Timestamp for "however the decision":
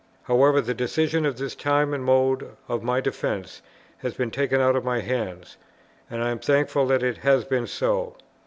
0.23-1.27